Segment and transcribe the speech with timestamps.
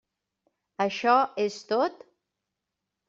[0.85, 1.13] Això
[1.45, 2.03] és tot?